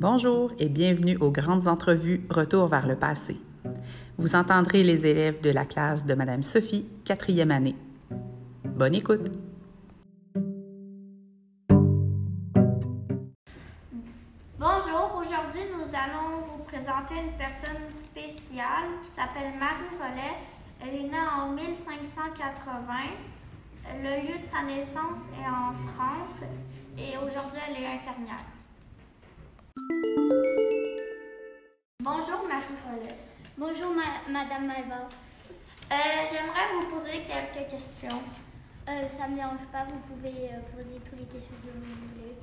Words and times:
Bonjour 0.00 0.50
et 0.58 0.70
bienvenue 0.70 1.18
aux 1.18 1.30
grandes 1.30 1.68
entrevues 1.68 2.26
Retour 2.30 2.68
vers 2.68 2.86
le 2.86 2.96
passé. 2.96 3.36
Vous 4.16 4.34
entendrez 4.34 4.82
les 4.82 5.04
élèves 5.04 5.42
de 5.42 5.50
la 5.50 5.66
classe 5.66 6.06
de 6.06 6.14
Madame 6.14 6.42
Sophie, 6.42 6.88
quatrième 7.04 7.50
année. 7.50 7.76
Bonne 8.64 8.94
écoute! 8.94 9.30
Bonjour, 14.58 15.20
aujourd'hui 15.20 15.68
nous 15.70 15.94
allons 15.94 16.40
vous 16.48 16.64
présenter 16.64 17.16
une 17.16 17.36
personne 17.36 17.84
spéciale 18.02 18.88
qui 19.02 19.08
s'appelle 19.08 19.52
Marie 19.58 19.98
Rollet. 20.00 20.38
Elle 20.80 20.94
est 20.94 21.08
née 21.10 21.28
en 21.38 21.52
1580. 21.52 22.80
Le 24.02 24.26
lieu 24.26 24.38
de 24.38 24.46
sa 24.46 24.62
naissance 24.62 25.20
est 25.38 25.46
en 25.46 25.74
France 25.92 26.40
et 26.96 27.18
aujourd'hui 27.18 27.60
elle 27.68 27.82
est 27.82 27.86
infirmière. 27.86 28.59
Bonjour 33.80 33.94
ma- 33.96 34.28
Madame 34.28 34.66
Maëva. 34.66 35.08
Euh, 35.90 35.94
J'aimerais 36.30 36.68
vous 36.74 36.94
poser 36.94 37.22
quelques 37.24 37.70
questions. 37.70 38.22
Euh, 38.88 39.08
ça 39.18 39.26
me 39.26 39.36
dérange 39.36 39.64
pas, 39.72 39.84
vous 39.84 39.98
pouvez 40.00 40.50
euh, 40.50 40.60
poser 40.76 41.00
toutes 41.08 41.18
les 41.18 41.24
questions 41.24 41.54
que 41.62 41.70
vous 41.70 41.94
voulez. 42.12 42.36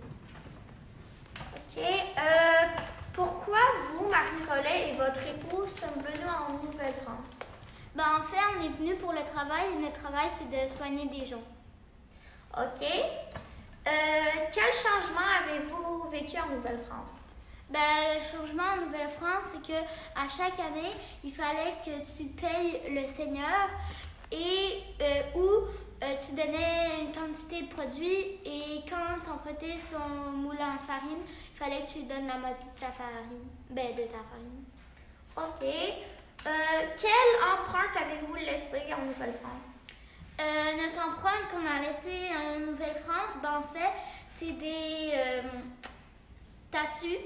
Ok. 1.55 1.77
euh, 2.17 2.81
pourquoi 3.13 3.59
vous, 3.91 4.09
Marie 4.09 4.45
Rollet, 4.49 4.89
et 4.89 4.93
votre 4.95 5.19
épouse 5.27 5.75
sont 5.75 5.99
venus 5.99 6.27
en 6.27 6.53
Nouvelle-France? 6.63 7.39
Ben, 7.95 8.03
en 8.19 8.23
fait, 8.31 8.41
on 8.57 8.63
est 8.63 8.69
venu 8.69 8.95
pour 8.95 9.11
le 9.13 9.23
travail 9.31 9.65
et 9.75 9.79
notre 9.81 9.99
travail 10.01 10.29
c'est 10.39 10.49
de 10.49 10.67
soigner 10.75 11.05
des 11.07 11.25
gens. 11.25 11.43
Ok. 12.57 12.79
Quel 13.83 14.73
changement 14.73 15.27
avez-vous 15.45 16.09
vécu 16.09 16.37
en 16.39 16.47
Nouvelle-France? 16.55 17.26
Ben, 17.69 18.15
le 18.15 18.21
changement 18.21 18.63
en 18.63 18.85
Nouvelle-France, 18.85 19.51
c'est 19.53 19.61
que 19.61 19.79
à 20.15 20.27
chaque 20.29 20.59
année, 20.59 20.91
il 21.23 21.33
fallait 21.33 21.73
que 21.83 21.99
tu 22.15 22.23
payes 22.29 22.79
le 22.89 23.05
Seigneur 23.05 23.69
et 24.31 24.83
euh, 25.01 25.21
ou 25.35 25.67
euh, 26.03 26.15
tu 26.25 26.35
donnais 26.35 27.01
une 27.01 27.11
quantité 27.11 27.63
de 27.63 27.67
produits 27.67 28.39
et 28.45 28.81
quand 28.89 29.19
tu 29.23 29.29
empruntais 29.29 29.75
son 29.91 30.31
moulin 30.31 30.75
à 30.75 30.85
farine, 30.85 31.19
il 31.53 31.57
fallait 31.57 31.81
que 31.81 31.91
tu 31.91 32.03
donnes 32.03 32.27
la 32.27 32.37
moitié 32.37 32.65
de 32.73 32.79
sa 32.79 32.91
farine. 32.91 33.49
Ben, 33.69 33.95
de 33.95 34.03
ta 34.03 34.19
farine. 34.29 34.63
Ok. 35.35 35.65
Euh, 36.45 36.49
quelle 36.97 37.43
empreinte 37.43 37.97
avez-vous 37.97 38.35
laissée 38.35 38.93
en 38.93 39.05
Nouvelle-France? 39.05 39.67
Euh, 40.39 40.71
notre 40.77 41.05
empreinte 41.05 41.49
qu'on 41.51 41.65
a 41.65 41.81
laissée 41.81 42.29
en 42.33 42.59
Nouvelle-France, 42.59 43.37
ben, 43.41 43.57
en 43.57 43.73
fait, 43.73 43.91
c'est 44.37 44.51
des 44.51 45.11
euh, 45.13 45.41
statues. 46.69 47.17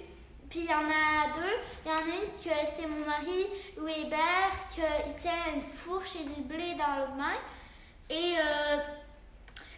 Puis 0.52 0.59
il 0.59 0.66
y 0.66 0.73
en 0.73 0.83
a 0.83 1.33
deux. 1.33 1.57
Il 1.85 1.89
y 1.89 1.94
en 1.94 1.97
a 1.97 2.02
une 2.02 2.44
que 2.44 2.71
c'est 2.75 2.85
mon 2.85 3.05
mari, 3.05 3.47
Louis 3.77 3.94
Hébert, 4.05 4.52
qu'il 4.69 5.16
tient 5.16 5.55
une 5.55 5.63
fourche 5.63 6.17
et 6.17 6.25
du 6.25 6.41
blé 6.41 6.75
dans 6.75 6.97
l'autre 6.97 7.16
main. 7.16 7.38
Et 8.09 8.35
euh, 8.38 8.77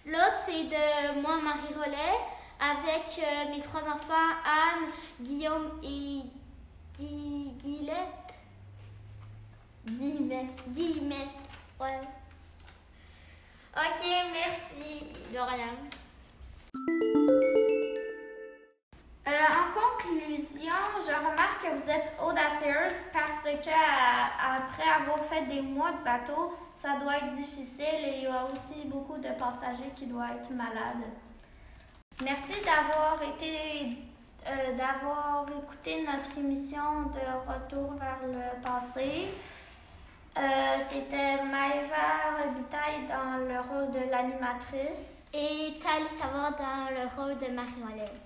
l'autre, 0.07 0.39
c'est 0.47 0.63
de 0.63 1.21
moi, 1.21 1.37
Marie 1.41 1.75
Rollet, 1.75 2.17
avec 2.59 3.19
euh, 3.19 3.51
mes 3.51 3.61
trois 3.61 3.81
enfants, 3.81 4.33
Anne, 4.43 4.89
Guillaume 5.21 5.79
et 5.83 6.23
Guy, 6.97 7.53
Guilette. 7.59 8.33
Guillemette. 9.85 10.69
Guillemette. 10.69 11.27
Ouais. 11.79 11.99
Ok, 13.75 14.01
merci. 14.33 15.05
De 15.31 16.02
parce 22.47 23.43
que 23.43 23.69
à- 23.69 24.55
après 24.57 24.83
avoir 25.01 25.19
fait 25.25 25.45
des 25.45 25.61
mois 25.61 25.91
de 25.91 26.03
bateau, 26.03 26.53
ça 26.81 26.97
doit 27.01 27.17
être 27.17 27.31
difficile 27.31 27.99
et 28.05 28.17
il 28.17 28.23
y 28.23 28.27
a 28.27 28.43
aussi 28.45 28.85
beaucoup 28.87 29.17
de 29.17 29.29
passagers 29.29 29.91
qui 29.95 30.05
doivent 30.07 30.31
être 30.41 30.51
malades. 30.51 31.07
Merci 32.23 32.59
d'avoir 32.61 33.17
été 33.23 33.97
euh, 34.45 34.75
d'avoir 34.77 35.45
écouté 35.47 36.05
notre 36.05 36.37
émission 36.37 37.03
de 37.15 37.49
Retour 37.49 37.93
vers 37.93 38.19
le 38.27 38.61
passé. 38.61 39.29
Euh, 40.37 40.41
C'était 40.89 41.41
Maëva 41.43 42.43
Robitaille 42.43 43.07
dans 43.07 43.37
le 43.37 43.59
rôle 43.61 43.91
de 43.91 44.09
l'animatrice. 44.11 45.07
Et 45.33 45.79
Thalie 45.81 46.09
Savard 46.19 46.55
dans 46.57 46.89
le 46.91 47.07
rôle 47.15 47.37
de 47.39 47.53
Marie-Hélène. 47.53 48.19